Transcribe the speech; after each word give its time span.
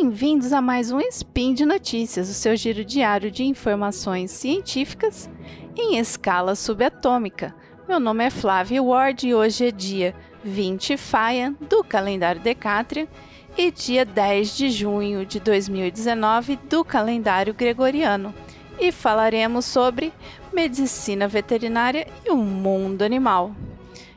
Bem-vindos 0.00 0.52
a 0.52 0.60
mais 0.60 0.92
um 0.92 1.00
Spin 1.00 1.54
de 1.54 1.66
Notícias, 1.66 2.30
o 2.30 2.32
seu 2.32 2.54
giro 2.54 2.84
diário 2.84 3.32
de 3.32 3.42
informações 3.42 4.30
científicas 4.30 5.28
em 5.76 5.98
escala 5.98 6.54
subatômica. 6.54 7.52
Meu 7.88 7.98
nome 7.98 8.24
é 8.24 8.30
Flávia 8.30 8.80
Ward 8.80 9.26
e 9.26 9.34
hoje 9.34 9.66
é 9.66 9.70
dia 9.72 10.14
20 10.44 10.96
Faia 10.96 11.52
do 11.68 11.82
calendário 11.82 12.40
Decátria 12.40 13.08
e 13.56 13.72
dia 13.72 14.04
10 14.04 14.56
de 14.56 14.70
junho 14.70 15.26
de 15.26 15.40
2019 15.40 16.54
do 16.70 16.84
calendário 16.84 17.52
Gregoriano. 17.52 18.32
E 18.78 18.92
falaremos 18.92 19.64
sobre 19.64 20.12
medicina 20.52 21.26
veterinária 21.26 22.06
e 22.24 22.30
o 22.30 22.36
mundo 22.36 23.02
animal. 23.02 23.50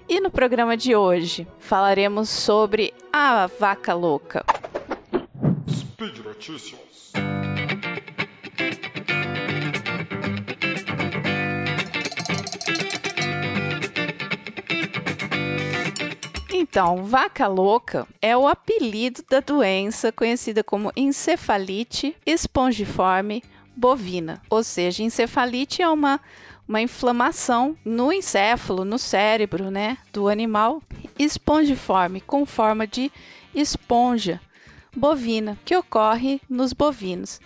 E 0.07 0.19
no 0.19 0.29
programa 0.29 0.77
de 0.77 0.95
hoje 0.95 1.47
falaremos 1.57 2.29
sobre 2.29 2.93
a 3.11 3.47
vaca 3.47 3.95
louca. 3.95 4.45
Speed 6.01 6.25
Notícias. 6.25 7.11
Então, 16.51 17.03
vaca 17.03 17.45
louca 17.45 18.07
é 18.19 18.35
o 18.35 18.47
apelido 18.47 19.23
da 19.29 19.41
doença 19.41 20.11
conhecida 20.11 20.63
como 20.63 20.91
encefalite 20.95 22.17
espongiforme 22.25 23.43
bovina. 23.75 24.41
Ou 24.49 24.63
seja, 24.63 25.03
encefalite 25.03 25.83
é 25.83 25.89
uma, 25.89 26.19
uma 26.67 26.81
inflamação 26.81 27.77
no 27.85 28.11
encéfalo, 28.11 28.83
no 28.83 28.97
cérebro, 28.97 29.69
né, 29.69 29.99
do 30.11 30.27
animal 30.27 30.81
espongiforme, 31.19 32.21
com 32.21 32.43
forma 32.43 32.87
de 32.87 33.11
esponja 33.53 34.41
bovina, 34.95 35.57
que 35.63 35.75
ocorre 35.75 36.41
nos 36.49 36.73
bovinos. 36.73 37.39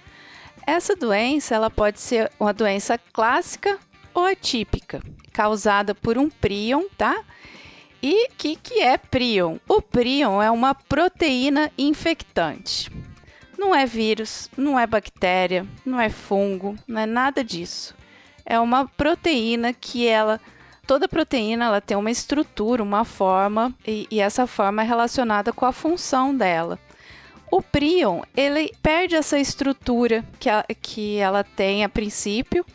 Essa 0.66 0.96
doença 0.96 1.54
ela 1.54 1.70
pode 1.70 2.00
ser 2.00 2.32
uma 2.40 2.54
doença 2.54 2.98
clássica 2.98 3.78
ou 4.14 4.26
atípica, 4.26 5.02
causada 5.32 5.94
por 5.94 6.18
um 6.18 6.30
prion, 6.30 6.84
tá? 6.98 7.24
E 8.02 8.28
o 8.28 8.32
que, 8.38 8.56
que 8.56 8.82
é 8.82 8.98
prion? 8.98 9.58
O 9.68 9.82
prion 9.82 10.42
é 10.42 10.50
uma 10.50 10.74
proteína 10.74 11.72
infectante. 11.78 12.92
Não 13.58 13.74
é 13.74 13.86
vírus, 13.86 14.50
não 14.58 14.80
é 14.80 14.86
bactéria, 14.86 15.66
não 15.86 16.00
é 16.00 16.10
fungo, 16.10 16.76
não 16.88 17.02
é 17.02 17.06
nada 17.06 17.44
disso. 17.44 17.96
É 18.46 18.60
uma 18.60 18.88
proteína 18.88 19.74
que 19.74 20.08
ela 20.08 20.40
toda 20.86 21.08
proteína 21.08 21.66
ela 21.66 21.82
tem 21.82 21.98
uma 21.98 22.12
estrutura, 22.12 22.84
uma 22.84 23.04
forma, 23.04 23.74
e, 23.88 24.08
e, 24.12 24.20
essa 24.20 24.46
forma 24.46 24.84
é 24.84 24.86
relacionada 24.86 25.52
com 25.52 25.66
a 25.66 25.72
função 25.72 26.36
dela. 26.36 26.80
O 27.52 27.62
prion, 27.62 28.22
ele 28.36 28.72
perde 28.82 29.16
essa 29.16 29.40
estrutura 29.40 30.26
que, 30.40 30.50
a, 30.50 30.66
que 30.82 31.18
ela 31.18 31.44
tem 31.44 31.84
a 31.84 31.90
princípio, 31.90 32.66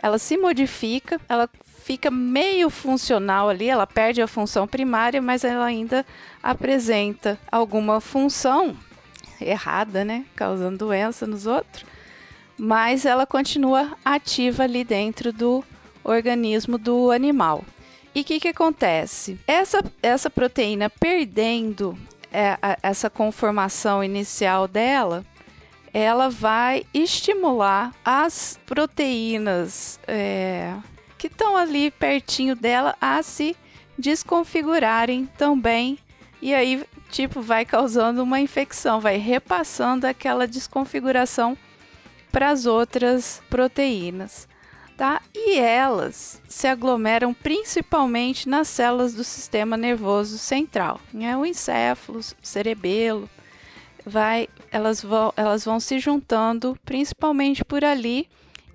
ela 0.00 0.18
se 0.18 0.36
modifica, 0.36 1.20
ela 1.28 1.48
fica 1.82 2.10
meio 2.10 2.70
funcional 2.70 3.48
ali, 3.48 3.68
ela 3.68 3.86
perde 3.86 4.22
a 4.22 4.26
função 4.26 4.66
primária, 4.66 5.20
mas 5.20 5.44
ela 5.44 5.64
ainda 5.64 6.06
apresenta 6.42 7.38
alguma 7.50 8.00
função 8.00 8.76
errada, 9.40 10.04
né? 10.04 10.24
Causando 10.36 10.78
doença 10.78 11.26
nos 11.26 11.46
outros. 11.46 11.84
Mas 12.56 13.04
ela 13.04 13.26
continua 13.26 13.96
ativa 14.04 14.62
ali 14.62 14.84
dentro 14.84 15.32
do 15.32 15.64
organismo 16.04 16.78
do 16.78 17.10
animal. 17.10 17.64
E 18.14 18.20
o 18.20 18.24
que, 18.24 18.40
que 18.40 18.48
acontece? 18.48 19.38
Essa, 19.46 19.82
essa 20.02 20.28
proteína 20.28 20.90
perdendo 20.90 21.96
é, 22.32 22.58
a, 22.62 22.78
essa 22.82 23.10
conformação 23.10 24.02
inicial 24.02 24.66
dela, 24.66 25.24
ela 25.92 26.30
vai 26.30 26.84
estimular 26.94 27.94
as 28.04 28.58
proteínas 28.64 30.00
é, 30.06 30.74
que 31.18 31.26
estão 31.26 31.56
ali 31.56 31.90
pertinho 31.90 32.56
dela 32.56 32.96
a 33.00 33.22
se 33.22 33.54
desconfigurarem 33.98 35.26
também. 35.36 35.98
E 36.40 36.54
aí, 36.54 36.82
tipo, 37.10 37.40
vai 37.40 37.64
causando 37.64 38.22
uma 38.22 38.40
infecção, 38.40 39.00
vai 39.00 39.18
repassando 39.18 40.06
aquela 40.06 40.46
desconfiguração 40.46 41.56
para 42.32 42.48
as 42.48 42.64
outras 42.64 43.42
proteínas. 43.50 44.48
Tá? 45.02 45.20
E 45.34 45.58
elas 45.58 46.40
se 46.46 46.68
aglomeram 46.68 47.34
principalmente 47.34 48.48
nas 48.48 48.68
células 48.68 49.12
do 49.12 49.24
sistema 49.24 49.76
nervoso 49.76 50.38
central, 50.38 51.00
né? 51.12 51.36
o 51.36 51.44
encéfalo, 51.44 52.20
o 52.20 52.22
cerebelo, 52.40 53.28
vai, 54.06 54.48
elas 54.70 55.02
vão, 55.02 55.32
elas 55.36 55.64
vão 55.64 55.80
se 55.80 55.98
juntando 55.98 56.78
principalmente 56.84 57.64
por 57.64 57.84
ali 57.84 58.28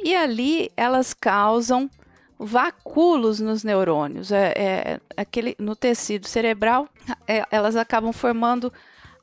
e 0.04 0.14
ali 0.14 0.70
elas 0.76 1.14
causam 1.14 1.90
vacúolos 2.38 3.40
nos 3.40 3.64
neurônios, 3.64 4.30
é, 4.30 4.52
é 4.58 5.00
aquele 5.16 5.56
no 5.58 5.78
tecido 5.78 6.28
cerebral, 6.28 6.90
é, 7.26 7.46
elas 7.50 7.78
acabam 7.78 8.12
formando 8.12 8.74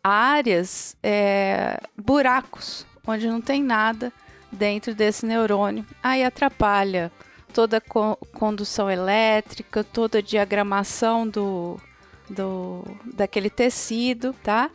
áreas, 0.02 0.96
é, 1.02 1.78
buracos, 1.98 2.86
onde 3.06 3.28
não 3.28 3.42
tem 3.42 3.62
nada 3.62 4.10
dentro 4.54 4.94
desse 4.94 5.26
neurônio. 5.26 5.84
Aí 6.02 6.24
atrapalha 6.24 7.10
toda 7.52 7.76
a 7.76 7.80
co 7.80 8.16
condução 8.32 8.90
elétrica, 8.90 9.84
toda 9.84 10.18
a 10.18 10.22
diagramação 10.22 11.28
do, 11.28 11.78
do 12.28 12.84
daquele 13.14 13.50
tecido, 13.50 14.34
tá? 14.42 14.70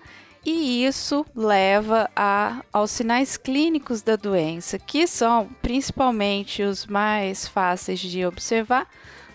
e 0.45 0.85
isso 0.85 1.25
leva 1.35 2.09
a, 2.15 2.63
aos 2.71 2.91
sinais 2.91 3.37
clínicos 3.37 4.01
da 4.01 4.15
doença, 4.15 4.79
que 4.79 5.05
são 5.05 5.49
principalmente 5.61 6.63
os 6.63 6.85
mais 6.85 7.47
fáceis 7.47 7.99
de 7.99 8.25
observar, 8.25 8.87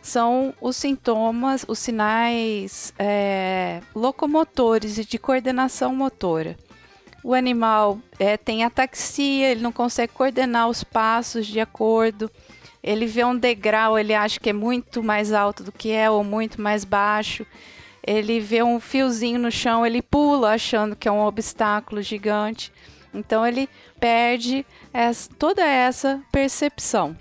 são 0.03 0.55
os 0.61 0.77
sintomas, 0.77 1.65
os 1.67 1.79
sinais 1.79 2.93
é, 2.99 3.81
locomotores 3.95 4.99
e 4.99 5.05
de 5.05 5.19
coordenação 5.19 5.95
motora. 5.95 6.57
O 7.25 7.35
animal 7.35 7.99
é, 8.19 8.37
tem 8.37 8.63
ataxia, 8.63 9.51
ele 9.51 9.63
não 9.63 9.73
consegue 9.73 10.13
coordenar 10.13 10.69
os 10.69 10.85
passos 10.85 11.47
de 11.47 11.59
acordo. 11.59 12.31
Ele 12.83 13.07
vê 13.07 13.25
um 13.25 13.37
degrau, 13.37 13.99
ele 13.99 14.15
acha 14.15 14.39
que 14.39 14.51
é 14.51 14.53
muito 14.53 15.03
mais 15.03 15.33
alto 15.33 15.65
do 15.65 15.73
que 15.73 15.91
é 15.91 16.09
ou 16.09 16.23
muito 16.23 16.61
mais 16.61 16.85
baixo 16.85 17.45
ele 18.07 18.39
vê 18.39 18.63
um 18.63 18.79
fiozinho 18.79 19.39
no 19.39 19.51
chão, 19.51 19.85
ele 19.87 20.03
pula 20.03 20.53
achando 20.53 20.95
que 20.95 21.09
é 21.09 21.13
um 21.13 21.25
obstáculo 21.25 22.03
gigante. 22.03 22.71
Então 23.13 23.47
ele 23.47 23.69
perde 23.99 24.67
essa, 24.93 25.31
toda 25.39 25.65
essa 25.65 26.23
percepção. 26.31 27.17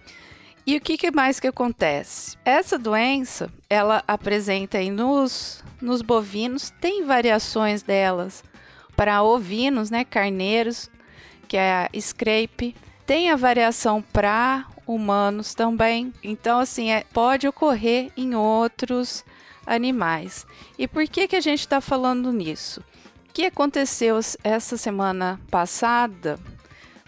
E 0.65 0.75
o 0.75 0.81
que, 0.81 0.97
que, 0.97 1.11
mais 1.11 1.39
que 1.39 1.47
acontece? 1.47 2.37
Essa 2.43 2.77
doença, 2.77 3.49
ela 3.69 4.03
apresenta 4.07 4.81
nos, 4.91 5.63
nos 5.81 6.01
bovinos, 6.01 6.71
tem 6.81 7.05
variações 7.05 7.81
delas 7.81 8.43
para 8.95 9.23
ovinos, 9.23 9.89
né, 9.89 10.03
carneiros, 10.03 10.89
que 11.47 11.57
é 11.57 11.71
a 11.71 11.89
scrape, 11.99 12.75
tem 13.05 13.29
a 13.29 13.35
variação 13.35 14.01
para 14.01 14.65
humanos 14.87 15.53
também. 15.53 16.13
Então, 16.23 16.59
assim, 16.59 16.91
é, 16.91 17.03
pode 17.13 17.47
ocorrer 17.47 18.11
em 18.15 18.35
outros 18.35 19.23
animais. 19.65 20.45
E 20.77 20.87
por 20.87 21.07
que, 21.07 21.27
que 21.27 21.35
a 21.35 21.41
gente 21.41 21.59
está 21.59 21.81
falando 21.81 22.31
nisso? 22.31 22.81
O 23.29 23.33
que 23.33 23.45
aconteceu 23.45 24.19
essa 24.43 24.77
semana 24.77 25.39
passada, 25.49 26.39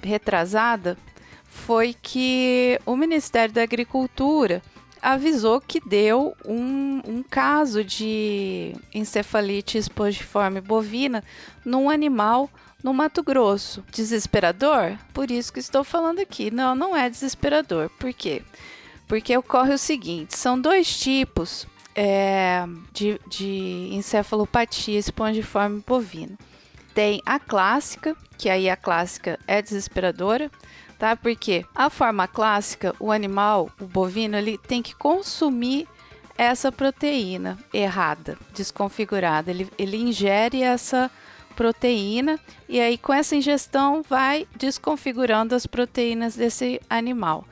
retrasada, 0.01 0.97
foi 1.45 1.95
que 1.99 2.79
o 2.85 2.95
Ministério 2.95 3.53
da 3.53 3.63
Agricultura 3.63 4.61
avisou 5.05 5.61
que 5.61 5.79
deu 5.79 6.35
um, 6.43 6.99
um 7.05 7.23
caso 7.23 7.83
de 7.83 8.73
encefalite 8.91 9.77
espongiforme 9.77 10.59
bovina 10.59 11.23
num 11.63 11.91
animal 11.91 12.49
no 12.83 12.91
Mato 12.91 13.21
Grosso. 13.21 13.83
Desesperador? 13.91 14.97
Por 15.13 15.29
isso 15.29 15.53
que 15.53 15.59
estou 15.59 15.83
falando 15.83 16.19
aqui. 16.19 16.49
Não, 16.49 16.73
não 16.73 16.97
é 16.97 17.07
desesperador. 17.07 17.89
Por 17.99 18.11
quê? 18.13 18.41
Porque 19.07 19.37
ocorre 19.37 19.75
o 19.75 19.77
seguinte: 19.77 20.35
são 20.35 20.59
dois 20.59 20.97
tipos 20.97 21.67
é, 21.95 22.65
de, 22.91 23.21
de 23.29 23.89
encefalopatia 23.91 24.97
espongiforme 24.97 25.83
bovina. 25.85 26.35
Tem 26.95 27.21
a 27.25 27.37
clássica, 27.37 28.15
que 28.39 28.49
aí 28.49 28.69
a 28.69 28.75
clássica 28.75 29.37
é 29.45 29.61
desesperadora, 29.61 30.49
tá? 30.97 31.15
Porque 31.15 31.65
a 31.73 31.89
forma 31.89 32.27
clássica, 32.27 32.95
o 32.99 33.11
animal, 33.11 33.69
o 33.79 33.85
bovino, 33.85 34.37
ele 34.37 34.57
tem 34.57 34.81
que 34.81 34.95
consumir 34.95 35.87
essa 36.37 36.71
proteína 36.71 37.57
errada, 37.73 38.37
desconfigurada. 38.53 39.51
Ele, 39.51 39.69
ele 39.77 39.97
ingere 39.97 40.61
essa 40.61 41.09
proteína 41.55 42.37
e 42.67 42.79
aí 42.81 42.97
com 42.97 43.13
essa 43.13 43.35
ingestão 43.35 44.03
vai 44.03 44.45
desconfigurando 44.57 45.55
as 45.55 45.65
proteínas 45.65 46.35
desse 46.35 46.81
animal. 46.89 47.45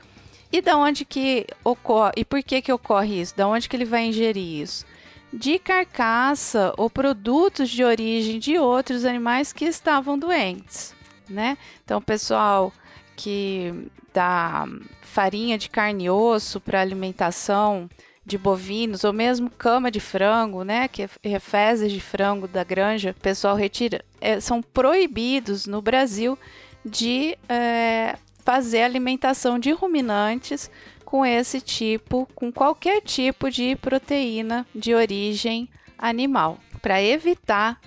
E 0.51 0.61
da 0.61 0.77
onde 0.77 1.03
que 1.03 1.47
ocorre? 1.63 2.11
E 2.17 2.25
por 2.25 2.43
que 2.43 2.61
que 2.61 2.71
ocorre 2.71 3.21
isso? 3.21 3.35
Da 3.35 3.47
onde 3.47 3.67
que 3.67 3.75
ele 3.75 3.85
vai 3.85 4.05
ingerir 4.05 4.61
isso? 4.61 4.85
De 5.31 5.57
carcaça 5.57 6.73
ou 6.77 6.89
produtos 6.91 7.69
de 7.69 7.83
origem 7.83 8.37
de 8.37 8.59
outros 8.59 9.03
animais 9.03 9.51
que 9.51 9.65
estavam 9.65 10.19
doentes. 10.19 10.93
né? 11.27 11.57
Então, 11.83 11.99
pessoal 12.01 12.71
que 13.15 13.89
dá 14.13 14.65
farinha 15.01 15.57
de 15.57 15.69
carne 15.69 16.05
e 16.05 16.09
osso 16.09 16.59
para 16.59 16.81
alimentação 16.81 17.89
de 18.25 18.37
bovinos, 18.37 19.03
ou 19.03 19.11
mesmo 19.11 19.49
cama 19.49 19.91
de 19.91 19.99
frango, 19.99 20.63
né, 20.63 20.87
que 20.87 21.09
é 21.21 21.39
fezes 21.39 21.91
de 21.91 21.99
frango 21.99 22.47
da 22.47 22.63
granja, 22.63 23.11
o 23.11 23.21
pessoal 23.21 23.55
retira, 23.55 24.03
é, 24.21 24.39
são 24.39 24.61
proibidos 24.61 25.67
no 25.67 25.81
Brasil 25.81 26.39
de 26.85 27.37
é, 27.49 28.15
fazer 28.43 28.83
alimentação 28.83 29.59
de 29.59 29.71
ruminantes 29.71 30.71
com 31.03 31.25
esse 31.25 31.61
tipo, 31.61 32.27
com 32.33 32.51
qualquer 32.51 33.01
tipo 33.01 33.49
de 33.49 33.75
proteína 33.75 34.65
de 34.73 34.95
origem 34.95 35.69
animal, 35.97 36.57
para 36.81 37.01
evitar 37.01 37.79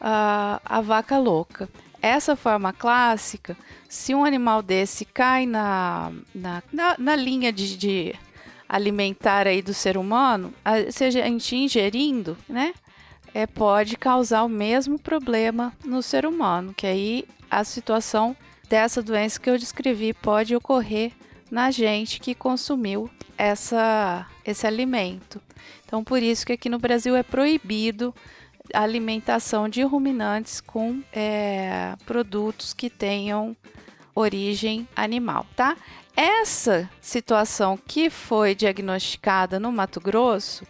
uh, 0.00 0.60
a 0.64 0.80
vaca 0.82 1.18
louca. 1.18 1.68
Essa 2.04 2.36
forma 2.36 2.70
clássica, 2.70 3.56
se 3.88 4.14
um 4.14 4.26
animal 4.26 4.60
desse 4.60 5.06
cai 5.06 5.46
na, 5.46 6.12
na, 6.34 6.62
na, 6.70 6.96
na 6.98 7.16
linha 7.16 7.50
de, 7.50 7.78
de, 7.78 8.14
alimentar 8.68 9.46
aí 9.46 9.62
do 9.62 9.72
ser 9.72 9.96
humano, 9.96 10.52
a, 10.62 10.92
seja 10.92 11.24
a 11.24 11.26
gente 11.26 11.56
ingerindo, 11.56 12.36
né? 12.46 12.74
É, 13.32 13.46
pode 13.46 13.96
causar 13.96 14.42
o 14.42 14.50
mesmo 14.50 14.98
problema 14.98 15.72
no 15.82 16.02
ser 16.02 16.26
humano, 16.26 16.74
que 16.74 16.86
aí 16.86 17.24
a 17.50 17.64
situação 17.64 18.36
dessa 18.68 19.02
doença 19.02 19.40
que 19.40 19.48
eu 19.48 19.56
descrevi 19.56 20.12
pode 20.12 20.54
ocorrer 20.54 21.10
na 21.50 21.70
gente 21.70 22.20
que 22.20 22.34
consumiu 22.34 23.08
essa, 23.38 24.26
esse 24.44 24.66
alimento. 24.66 25.40
Então, 25.86 26.04
por 26.04 26.22
isso 26.22 26.44
que 26.44 26.52
aqui 26.52 26.68
no 26.68 26.78
Brasil 26.78 27.16
é 27.16 27.22
proibido 27.22 28.14
alimentação 28.72 29.68
de 29.68 29.82
ruminantes 29.82 30.60
com 30.60 31.02
é, 31.12 31.94
produtos 32.06 32.72
que 32.72 32.88
tenham 32.88 33.56
origem 34.14 34.88
animal, 34.94 35.46
tá? 35.56 35.76
Essa 36.16 36.88
situação 37.00 37.76
que 37.76 38.08
foi 38.08 38.54
diagnosticada 38.54 39.58
no 39.58 39.72
Mato 39.72 40.00
Grosso 40.00 40.64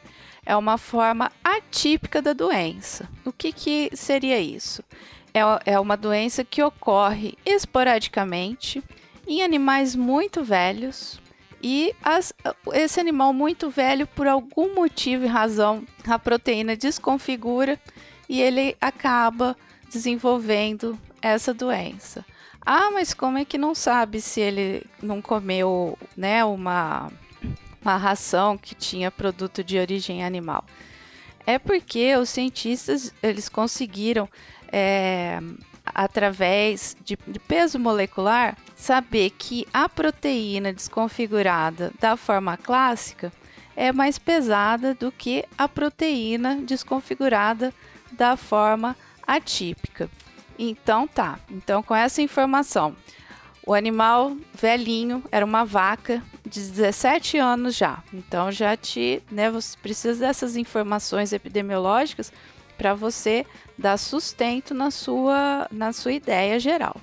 é 0.47 0.57
uma 0.57 0.79
forma 0.79 1.31
atípica 1.43 2.21
da 2.21 2.33
doença. 2.33 3.09
O 3.25 3.33
que, 3.33 3.53
que 3.53 3.91
seria 3.95 4.39
isso? 4.41 4.83
É, 5.33 5.73
é 5.73 5.81
uma 5.81 5.97
doença 5.97 6.45
que 6.45 6.63
ocorre 6.63 7.37
esporadicamente 7.45 8.83
em 9.27 9.43
animais 9.43 9.95
muito 9.95 10.43
velhos, 10.43 11.21
e 11.67 11.95
as, 12.03 12.31
esse 12.75 13.01
animal 13.01 13.33
muito 13.33 13.71
velho, 13.71 14.07
por 14.07 14.29
algum 14.29 14.75
motivo 14.75 15.25
e 15.25 15.27
razão, 15.27 15.83
a 16.07 16.19
proteína 16.19 16.77
desconfigura 16.77 17.81
e 18.29 18.43
ele 18.43 18.77
acaba 18.79 19.57
desenvolvendo 19.91 20.99
essa 21.23 21.55
doença. 21.55 22.23
Ah, 22.61 22.91
mas 22.93 23.15
como 23.15 23.39
é 23.39 23.47
que 23.47 23.57
não 23.57 23.75
sabe 23.75 24.21
se 24.21 24.43
ele 24.43 24.85
não 25.03 25.23
comeu, 25.23 25.97
né, 26.15 26.45
uma, 26.45 27.11
uma 27.81 27.97
ração 27.97 28.59
que 28.59 28.75
tinha 28.75 29.11
produto 29.11 29.65
de 29.65 29.79
origem 29.79 30.23
animal? 30.23 30.67
É 31.47 31.59
porque 31.59 32.15
os 32.15 32.29
cientistas 32.29 33.15
eles 33.23 33.49
conseguiram 33.49 34.29
é, 34.71 35.41
através 35.87 36.95
de, 37.03 37.19
de 37.27 37.39
peso 37.39 37.79
molecular, 37.79 38.55
saber 38.85 39.31
que 39.31 39.67
a 39.73 39.89
proteína 39.89 40.71
desconfigurada 40.71 41.91
da 41.99 42.19
forma 42.19 42.55
clássica 42.55 43.33
é 43.75 43.91
mais 43.91 44.19
pesada 44.19 44.93
do 44.93 45.11
que 45.11 45.43
a 45.57 45.67
proteína 45.67 46.57
desconfigurada 46.57 47.73
da 48.13 48.37
forma 48.37 48.95
atípica. 49.27 50.11
Então 50.59 51.09
tá. 51.09 51.39
Então 51.51 51.83
com 51.83 51.95
essa 51.95 52.21
informação, 52.21 52.95
o 53.67 53.73
animal 53.73 54.37
velhinho 54.53 55.25
era 55.33 55.47
uma 55.47 55.65
vaca 55.65 56.23
de 56.45 56.61
17 56.61 57.39
anos 57.39 57.75
já. 57.75 58.05
Então 58.13 58.53
já 58.53 58.77
te, 58.77 59.23
né, 59.31 59.51
você 59.51 59.79
precisa 59.79 60.27
dessas 60.27 60.57
informações 60.57 61.33
epidemiológicas 61.33 62.31
para 62.77 62.93
você 62.93 63.47
dar 63.79 63.97
sustento 63.97 64.75
na 64.75 64.91
sua, 64.91 65.67
na 65.73 65.91
sua 65.95 66.13
ideia 66.13 66.61
geral. 66.61 67.01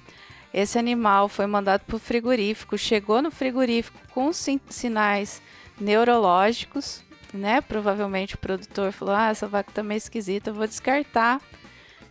Esse 0.54 0.78
animal 0.78 1.30
foi 1.30 1.46
mandado 1.46 1.82
para 1.86 1.96
o 1.96 2.00
frigorífico, 2.00 2.78
chegou 2.78 3.22
no 3.22 3.32
frigorífico 3.32 3.98
com 4.14 4.32
sinais 4.34 5.42
neurológicos, 5.80 7.02
né? 7.34 7.62
Provavelmente 7.62 8.36
o 8.36 8.38
produtor 8.38 8.92
falou: 8.92 9.16
Ah, 9.16 9.30
essa 9.30 9.48
vaca 9.48 9.72
tá 9.72 9.82
meio 9.82 9.98
esquisita, 9.98 10.52
vou 10.52 10.68
descartar. 10.68 11.42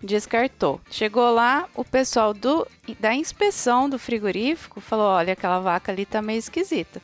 Descartou. 0.03 0.81
Chegou 0.91 1.31
lá, 1.31 1.69
o 1.75 1.85
pessoal 1.85 2.33
do, 2.33 2.67
da 2.99 3.15
inspeção 3.15 3.89
do 3.89 3.99
frigorífico 3.99 4.81
falou: 4.81 5.07
Olha, 5.07 5.35
aquela 5.35 5.61
vaca 5.61 5.93
ali 5.93 6.07
tá 6.07 6.23
meio 6.23 6.39
esquisita. 6.39 7.03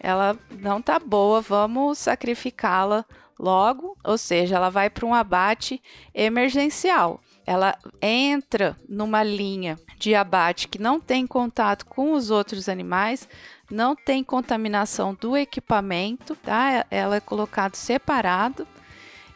Ela 0.00 0.36
não 0.50 0.82
tá 0.82 0.98
boa, 0.98 1.40
vamos 1.40 1.98
sacrificá-la 1.98 3.04
logo, 3.38 3.96
ou 4.04 4.18
seja, 4.18 4.56
ela 4.56 4.68
vai 4.68 4.90
para 4.90 5.06
um 5.06 5.14
abate 5.14 5.80
emergencial. 6.14 7.20
Ela 7.46 7.76
entra 8.00 8.76
numa 8.88 9.22
linha 9.22 9.78
de 9.98 10.14
abate 10.14 10.68
que 10.68 10.78
não 10.78 10.98
tem 10.98 11.26
contato 11.26 11.86
com 11.86 12.12
os 12.12 12.30
outros 12.30 12.68
animais, 12.68 13.28
não 13.70 13.94
tem 13.94 14.24
contaminação 14.24 15.14
do 15.14 15.36
equipamento, 15.36 16.34
tá? 16.36 16.86
Ela 16.90 17.16
é 17.16 17.20
colocado 17.20 17.74
separado. 17.74 18.66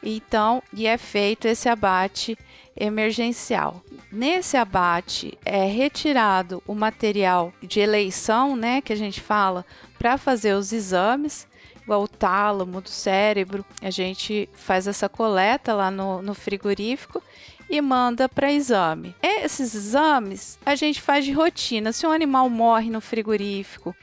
Então, 0.02 0.62
e 0.72 0.87
é 0.87 0.96
feito 0.96 1.46
esse 1.46 1.69
abate 1.69 2.38
emergencial. 2.76 3.82
Nesse 4.12 4.56
abate 4.56 5.37
é 5.44 5.64
retirado 5.66 6.62
o 6.66 6.75
material 6.75 7.52
de 7.60 7.81
eleição, 7.81 8.55
né, 8.55 8.81
que 8.81 8.93
a 8.93 8.96
gente 8.96 9.20
fala, 9.20 9.66
para 9.99 10.16
fazer 10.16 10.55
os 10.55 10.72
exames 10.72 11.49
igual 11.82 12.02
o 12.02 12.08
tálamo 12.08 12.82
do 12.82 12.88
cérebro. 12.90 13.64
A 13.81 13.90
gente 13.90 14.49
faz 14.52 14.87
essa 14.87 15.08
coleta 15.08 15.75
lá 15.75 15.90
no, 15.90 16.20
no 16.20 16.34
frigorífico 16.34 17.22
e 17.69 17.81
manda 17.81 18.29
para 18.29 18.53
exame. 18.53 19.15
Esses 19.23 19.75
exames 19.75 20.59
a 20.65 20.75
gente 20.75 21.00
faz 21.00 21.25
de 21.25 21.32
rotina. 21.32 21.93
Se 21.93 22.06
um 22.06 22.12
animal 22.12 22.49
morre 22.49 22.91
no 22.91 23.00
frigorífico 23.00 23.94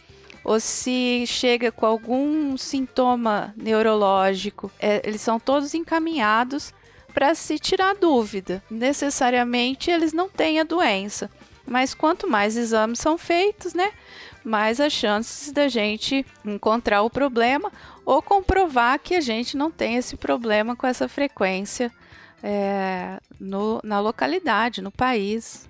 ou 0.43 0.59
se 0.59 1.25
chega 1.25 1.71
com 1.71 1.85
algum 1.85 2.55
sintoma 2.57 3.53
neurológico, 3.57 4.71
é, 4.79 5.01
eles 5.03 5.21
são 5.21 5.39
todos 5.39 5.73
encaminhados 5.73 6.73
para 7.13 7.33
se 7.33 7.57
tirar 7.57 7.95
dúvida. 7.95 8.61
Necessariamente 8.69 9.89
eles 9.89 10.13
não 10.13 10.29
têm 10.29 10.59
a 10.59 10.63
doença, 10.63 11.31
mas 11.65 11.95
quanto 11.95 12.29
mais 12.29 12.55
exames 12.55 12.99
são 12.99 13.17
feitos, 13.17 13.73
né, 13.73 13.91
mais 14.43 14.79
as 14.79 14.93
chances 14.93 15.51
da 15.51 15.67
gente 15.67 16.23
encontrar 16.45 17.01
o 17.01 17.09
problema 17.09 17.71
ou 18.05 18.21
comprovar 18.21 18.99
que 18.99 19.15
a 19.15 19.21
gente 19.21 19.57
não 19.57 19.71
tem 19.71 19.95
esse 19.95 20.15
problema 20.15 20.75
com 20.75 20.85
essa 20.85 21.07
frequência 21.07 21.91
é, 22.43 23.19
no, 23.39 23.79
na 23.83 23.99
localidade, 23.99 24.81
no 24.81 24.91
país. 24.91 25.67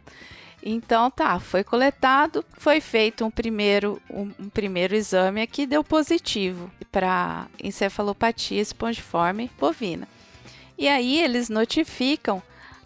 Então 0.64 1.12
tá, 1.12 1.40
foi 1.40 1.64
coletado, 1.64 2.44
foi 2.58 2.82
feito 2.82 3.24
um 3.24 3.30
primeiro, 3.30 4.02
um, 4.10 4.32
um 4.40 4.50
primeiro 4.50 4.96
exame 4.96 5.42
aqui, 5.42 5.68
deu 5.68 5.84
positivo 5.84 6.72
para 6.92 7.46
encefalopatia 7.64 8.62
espongiforme 8.62 9.52
bovina. 9.60 10.08
E 10.78 10.88
aí 10.88 11.22
eles 11.22 11.50
notificam 11.50 12.42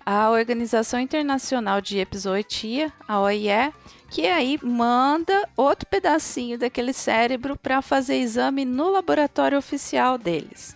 a 0.05 0.29
Organização 0.29 0.99
Internacional 0.99 1.79
de 1.79 1.99
Epizootia, 1.99 2.91
a 3.07 3.21
OIE, 3.21 3.73
que 4.09 4.25
aí 4.25 4.59
manda 4.61 5.47
outro 5.55 5.87
pedacinho 5.87 6.57
daquele 6.57 6.93
cérebro 6.93 7.55
para 7.55 7.81
fazer 7.81 8.15
exame 8.15 8.65
no 8.65 8.89
laboratório 8.89 9.57
oficial 9.57 10.17
deles. 10.17 10.75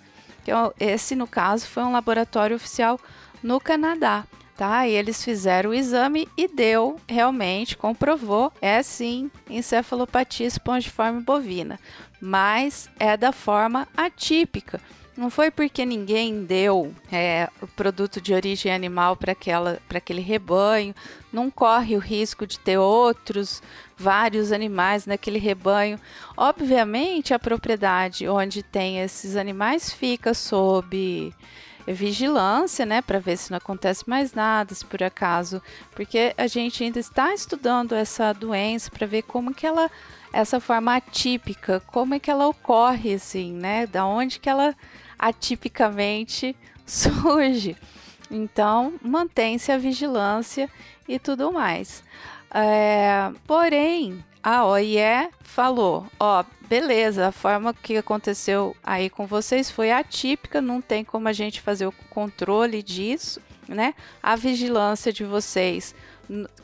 Esse, 0.80 1.16
no 1.16 1.28
caso, 1.28 1.68
foi 1.68 1.84
um 1.84 1.92
laboratório 1.92 2.56
oficial 2.56 3.00
no 3.42 3.60
Canadá. 3.60 4.26
Tá? 4.56 4.88
E 4.88 4.92
eles 4.92 5.24
fizeram 5.24 5.72
o 5.72 5.74
exame 5.74 6.30
e 6.38 6.48
deu, 6.48 7.00
realmente, 7.08 7.76
comprovou, 7.76 8.54
é 8.62 8.84
sim 8.84 9.32
encefalopatia 9.50 10.46
espongiforme 10.46 11.22
bovina, 11.22 11.80
mas 12.22 12.88
é 13.00 13.18
da 13.18 13.32
forma 13.32 13.88
atípica. 13.98 14.80
Não 15.16 15.30
foi 15.30 15.52
porque 15.52 15.86
ninguém 15.86 16.44
deu 16.44 16.92
é, 17.12 17.48
o 17.62 17.68
produto 17.68 18.20
de 18.20 18.34
origem 18.34 18.74
animal 18.74 19.16
para 19.16 19.32
aquele 19.32 20.22
rebanho, 20.22 20.96
não 21.32 21.52
corre 21.52 21.96
o 21.96 22.00
risco 22.00 22.48
de 22.48 22.58
ter 22.60 22.80
outros 22.80 23.62
vários 23.96 24.52
animais 24.52 25.06
naquele 25.06 25.38
rebanho. 25.38 26.00
Obviamente, 26.36 27.32
a 27.32 27.38
propriedade 27.38 28.28
onde 28.28 28.64
tem 28.64 29.02
esses 29.02 29.36
animais 29.36 29.94
fica 29.94 30.34
sob 30.34 31.32
vigilância, 31.86 32.86
né, 32.86 33.02
para 33.02 33.20
ver 33.20 33.38
se 33.38 33.52
não 33.52 33.58
acontece 33.58 34.10
mais 34.10 34.34
nada, 34.34 34.74
se 34.74 34.86
por 34.86 35.04
acaso, 35.04 35.62
porque 35.92 36.34
a 36.38 36.48
gente 36.48 36.84
ainda 36.84 37.00
está 37.00 37.34
estudando 37.34 37.94
essa 37.94 38.32
doença 38.34 38.90
para 38.90 39.06
ver 39.06 39.24
como 39.24 39.54
que 39.54 39.68
ela 39.68 39.92
essa 40.32 40.60
forma 40.60 40.96
atípica, 40.96 41.80
como 41.88 42.16
é 42.16 42.20
que 42.20 42.32
ela 42.32 42.48
ocorre 42.48 43.14
assim, 43.14 43.54
né? 43.54 43.86
Da 43.86 44.04
onde 44.04 44.40
que 44.40 44.50
ela 44.50 44.76
atipicamente 45.18 46.56
surge. 46.86 47.76
Então, 48.30 48.94
mantém-se 49.02 49.72
a 49.72 49.78
vigilância 49.78 50.70
e 51.08 51.20
tudo 51.20 51.52
mais. 51.52 52.04
É, 52.54 53.32
porém, 53.46 54.24
a 54.42 54.66
OIE 54.66 55.30
falou: 55.42 56.08
ó, 56.20 56.44
beleza, 56.68 57.28
a 57.28 57.32
forma 57.32 57.74
que 57.74 57.98
aconteceu 57.98 58.76
aí 58.84 59.10
com 59.10 59.26
vocês 59.26 59.70
foi 59.70 59.92
atípica, 59.92 60.62
não 60.62 60.82
tem 60.82 61.04
como 61.04 61.28
a 61.28 61.34
gente 61.34 61.62
fazer 61.62 61.86
o 61.86 61.94
controle 62.10 62.84
disso, 62.84 63.42
né? 63.68 63.94
A 64.22 64.36
vigilância 64.36 65.14
de 65.14 65.24
vocês 65.24 65.96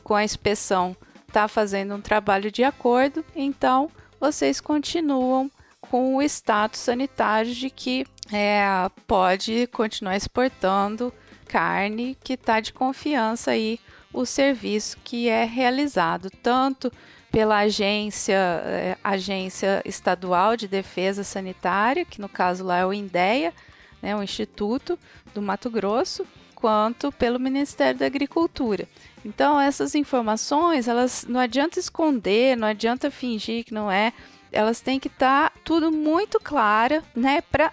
com 0.02 0.14
a 0.14 0.24
inspeção 0.24 0.96
está 1.26 1.46
fazendo 1.46 1.94
um 1.94 2.00
trabalho 2.00 2.50
de 2.50 2.64
acordo, 2.64 3.24
então 3.34 3.90
vocês 4.20 4.60
continuam 4.60 5.50
com 5.80 6.16
o 6.16 6.22
status 6.22 6.80
sanitário 6.80 7.52
de 7.54 7.70
que 7.70 8.06
é, 8.32 8.62
pode 9.06 9.66
continuar 9.68 10.16
exportando 10.16 11.12
carne 11.46 12.16
que 12.22 12.34
está 12.34 12.60
de 12.60 12.72
confiança 12.72 13.50
aí 13.50 13.80
o 14.12 14.24
serviço 14.24 14.98
que 15.02 15.28
é 15.28 15.44
realizado 15.44 16.30
tanto 16.42 16.92
pela 17.30 17.58
agência, 17.58 18.34
é, 18.34 18.98
agência 19.04 19.82
estadual 19.84 20.56
de 20.56 20.66
defesa 20.66 21.22
sanitária, 21.22 22.04
que 22.04 22.20
no 22.20 22.28
caso 22.28 22.64
lá 22.64 22.78
é 22.78 22.86
o 22.86 22.92
INDEA, 22.92 23.54
né, 24.02 24.16
o 24.16 24.22
Instituto 24.22 24.98
do 25.32 25.40
Mato 25.40 25.70
Grosso, 25.70 26.26
quanto 26.54 27.12
pelo 27.12 27.38
Ministério 27.38 27.98
da 27.98 28.06
Agricultura. 28.06 28.88
Então 29.24 29.60
essas 29.60 29.94
informações, 29.94 30.88
elas 30.88 31.24
não 31.28 31.38
adianta 31.38 31.78
esconder, 31.78 32.56
não 32.56 32.66
adianta 32.66 33.10
fingir 33.10 33.64
que 33.64 33.72
não 33.72 33.90
é, 33.90 34.12
elas 34.52 34.80
têm 34.80 34.98
que 34.98 35.08
estar 35.08 35.50
tá 35.50 35.56
tudo 35.64 35.90
muito 35.90 36.38
clara, 36.40 37.02
né, 37.14 37.40
para 37.50 37.72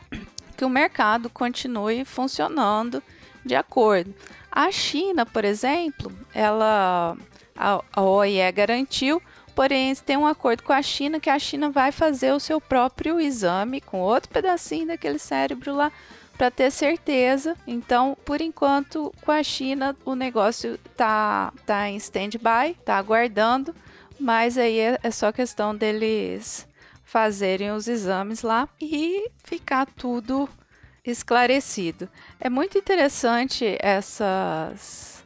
que 0.55 0.65
o 0.65 0.69
mercado 0.69 1.29
continue 1.29 2.03
funcionando 2.03 3.01
de 3.45 3.55
acordo. 3.55 4.13
A 4.51 4.71
China, 4.71 5.25
por 5.25 5.45
exemplo, 5.45 6.11
ela 6.33 7.15
a, 7.55 7.81
OIE 8.01 8.51
garantiu, 8.51 9.21
porém 9.55 9.93
tem 9.95 10.17
um 10.17 10.27
acordo 10.27 10.63
com 10.63 10.73
a 10.73 10.81
China 10.81 11.19
que 11.19 11.29
a 11.29 11.39
China 11.39 11.69
vai 11.69 11.91
fazer 11.91 12.31
o 12.31 12.39
seu 12.39 12.61
próprio 12.61 13.19
exame 13.19 13.81
com 13.81 13.99
outro 13.99 14.29
pedacinho 14.29 14.87
daquele 14.87 15.19
cérebro 15.19 15.75
lá 15.75 15.91
para 16.37 16.51
ter 16.51 16.71
certeza. 16.71 17.55
Então, 17.65 18.15
por 18.23 18.41
enquanto, 18.41 19.11
com 19.25 19.31
a 19.31 19.41
China 19.41 19.95
o 20.05 20.13
negócio 20.13 20.77
tá 20.95 21.51
tá 21.65 21.89
em 21.89 21.97
stand-by, 21.97 22.75
tá 22.85 22.97
aguardando, 22.97 23.73
mas 24.19 24.57
aí 24.57 24.79
é, 24.79 24.99
é 25.01 25.11
só 25.11 25.31
questão 25.31 25.75
deles 25.75 26.67
fazerem 27.03 27.71
os 27.71 27.87
exames 27.87 28.41
lá 28.41 28.67
e 28.81 29.29
ficar 29.43 29.85
tudo 29.85 30.49
esclarecido. 31.05 32.09
É 32.39 32.49
muito 32.49 32.77
interessante 32.77 33.77
essas 33.79 35.17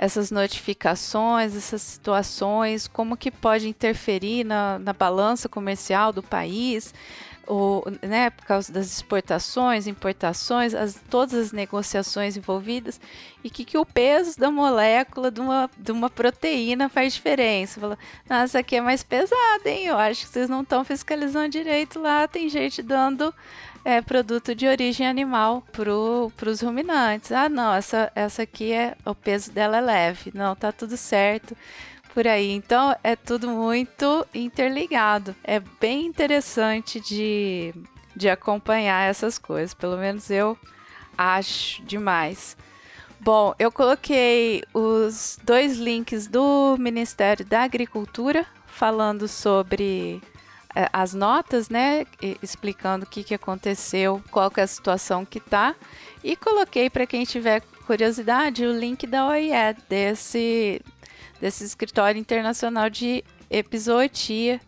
essas 0.00 0.30
notificações, 0.30 1.56
essas 1.56 1.82
situações, 1.82 2.86
como 2.86 3.16
que 3.16 3.32
pode 3.32 3.68
interferir 3.68 4.44
na, 4.44 4.78
na 4.78 4.92
balança 4.92 5.48
comercial 5.48 6.12
do 6.12 6.22
país, 6.22 6.94
ou, 7.48 7.82
né, 8.02 8.28
por 8.28 8.44
causa 8.44 8.70
das 8.70 8.86
exportações, 8.92 9.86
importações, 9.86 10.74
as, 10.74 11.00
todas 11.08 11.34
as 11.34 11.52
negociações 11.52 12.36
envolvidas, 12.36 13.00
e 13.42 13.48
que, 13.48 13.64
que 13.64 13.78
o 13.78 13.86
peso 13.86 14.38
da 14.38 14.50
molécula 14.50 15.30
de 15.30 15.40
uma, 15.40 15.70
de 15.78 15.90
uma 15.90 16.10
proteína 16.10 16.90
faz 16.90 17.14
diferença. 17.14 17.80
Fala, 17.80 17.98
nossa, 18.28 18.58
aqui 18.58 18.76
é 18.76 18.80
mais 18.82 19.02
pesada, 19.02 19.66
hein? 19.66 19.86
Eu 19.86 19.96
acho 19.96 20.26
que 20.26 20.32
vocês 20.32 20.48
não 20.48 20.60
estão 20.60 20.84
fiscalizando 20.84 21.48
direito 21.48 21.98
lá, 21.98 22.28
tem 22.28 22.48
gente 22.50 22.82
dando 22.82 23.34
é 23.84 24.02
produto 24.02 24.54
de 24.54 24.66
origem 24.66 25.06
animal 25.06 25.62
para 25.72 26.50
os 26.50 26.60
ruminantes. 26.60 27.32
Ah, 27.32 27.48
não, 27.48 27.72
essa, 27.72 28.12
essa 28.14 28.42
aqui 28.42 28.72
é 28.72 28.94
o 29.06 29.14
peso 29.14 29.50
dela 29.50 29.78
é 29.78 29.80
leve. 29.80 30.30
Não, 30.34 30.54
tá 30.54 30.70
tudo 30.70 30.94
certo 30.96 31.56
por 32.08 32.26
aí. 32.26 32.50
Então 32.52 32.94
é 33.02 33.14
tudo 33.14 33.48
muito 33.48 34.26
interligado. 34.34 35.34
É 35.44 35.60
bem 35.60 36.06
interessante 36.06 37.00
de, 37.00 37.74
de 38.14 38.28
acompanhar 38.28 39.08
essas 39.08 39.38
coisas. 39.38 39.74
Pelo 39.74 39.96
menos 39.96 40.30
eu 40.30 40.58
acho 41.16 41.82
demais. 41.82 42.56
Bom, 43.20 43.54
eu 43.58 43.72
coloquei 43.72 44.62
os 44.72 45.38
dois 45.42 45.76
links 45.76 46.28
do 46.28 46.76
Ministério 46.78 47.44
da 47.44 47.62
Agricultura 47.62 48.46
falando 48.66 49.26
sobre 49.26 50.22
é, 50.74 50.88
as 50.92 51.12
notas, 51.14 51.68
né, 51.68 52.06
explicando 52.40 53.04
o 53.04 53.08
que, 53.08 53.24
que 53.24 53.34
aconteceu, 53.34 54.22
qual 54.30 54.50
que 54.50 54.60
é 54.60 54.62
a 54.62 54.68
situação 54.68 55.24
que 55.24 55.40
tá, 55.40 55.74
e 56.22 56.36
coloquei 56.36 56.88
para 56.88 57.06
quem 57.06 57.24
tiver 57.24 57.60
curiosidade 57.84 58.64
o 58.64 58.78
link 58.78 59.04
da 59.06 59.26
OIE 59.26 59.50
desse 59.88 60.80
desse 61.40 61.64
escritório 61.64 62.18
internacional 62.18 62.90
de 62.90 63.24
episootia. 63.50 64.60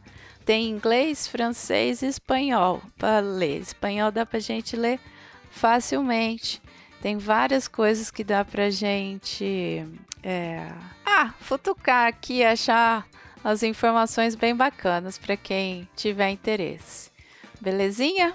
Tem 0.45 0.69
inglês, 0.69 1.27
francês 1.27 2.03
e 2.03 2.07
espanhol 2.07 2.83
para 2.99 3.21
ler. 3.21 3.61
Espanhol 3.61 4.11
dá 4.11 4.25
para 4.25 4.39
gente 4.41 4.77
ler 4.77 4.99
facilmente. 5.51 6.61
Tem 7.01 7.19
várias 7.19 7.69
coisas 7.69 8.11
que 8.11 8.25
dá 8.25 8.45
para 8.45 8.71
gente 8.71 9.87
é... 10.23 10.69
ah, 11.05 11.33
futucar 11.41 12.07
aqui 12.09 12.45
achar 12.45 13.07
as 13.43 13.63
informações 13.63 14.35
bem 14.35 14.55
bacanas 14.55 15.19
para 15.19 15.37
quem 15.37 15.89
tiver 15.97 16.31
interesse. 16.31 17.11
Belezinha? 17.61 18.35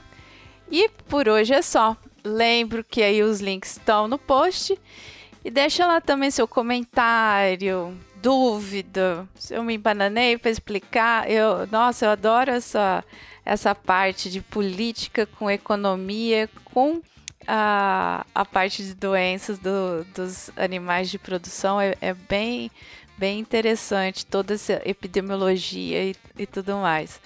E 0.69 0.89
por 1.07 1.29
hoje 1.29 1.53
é 1.53 1.61
só. 1.61 1.95
Lembro 2.23 2.83
que 2.83 3.03
aí 3.03 3.21
os 3.21 3.39
links 3.39 3.71
estão 3.71 4.07
no 4.07 4.17
post 4.17 4.79
e 5.45 5.51
deixa 5.51 5.85
lá 5.85 6.01
também 6.01 6.31
seu 6.31 6.47
comentário, 6.47 7.95
dúvida. 8.15 9.27
Se 9.35 9.53
eu 9.53 9.63
me 9.63 9.75
embananei 9.75 10.39
para 10.39 10.49
explicar, 10.49 11.29
eu, 11.29 11.67
nossa, 11.67 12.07
eu 12.07 12.09
adoro 12.09 12.49
essa 12.49 13.03
essa 13.45 13.75
parte 13.75 14.27
de 14.31 14.41
política 14.41 15.27
com 15.27 15.51
economia, 15.51 16.49
com 16.73 16.99
a, 17.45 18.25
a 18.33 18.43
parte 18.43 18.83
de 18.83 18.95
doenças 18.95 19.59
do, 19.59 20.03
dos 20.15 20.49
animais 20.57 21.11
de 21.11 21.19
produção 21.19 21.79
é, 21.79 21.93
é 22.01 22.15
bem 22.15 22.71
bem 23.15 23.39
interessante 23.39 24.25
toda 24.25 24.55
essa 24.55 24.81
epidemiologia 24.83 26.05
e, 26.05 26.15
e 26.39 26.47
tudo 26.47 26.77
mais. 26.77 27.21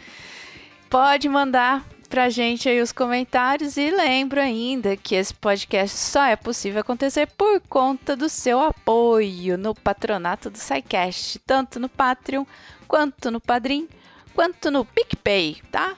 Pode 0.90 1.30
mandar 1.30 1.86
pra 2.10 2.30
gente 2.30 2.68
aí 2.68 2.82
os 2.82 2.92
comentários 2.92 3.78
e 3.78 3.92
lembro 3.92 4.42
ainda 4.42 4.98
que 4.98 5.14
esse 5.14 5.34
podcast 5.34 5.96
só 5.96 6.26
é 6.26 6.36
possível 6.36 6.82
acontecer 6.82 7.28
por 7.38 7.62
conta 7.62 8.16
do 8.16 8.28
seu 8.28 8.60
apoio 8.60 9.58
no 9.58 9.76
patronato 9.76 10.50
do 10.50 10.58
SciCast, 10.58 11.38
tanto 11.46 11.80
no 11.80 11.88
Patreon, 11.88 12.46
quanto 12.88 13.30
no 13.30 13.40
Padrim, 13.40 13.88
quanto 14.34 14.72
no 14.72 14.84
PicPay, 14.84 15.62
tá? 15.72 15.94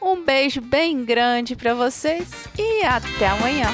Um 0.00 0.20
beijo 0.24 0.60
bem 0.60 1.04
grande 1.04 1.54
para 1.54 1.74
vocês 1.74 2.28
e 2.58 2.84
até 2.84 3.28
amanhã. 3.28 3.68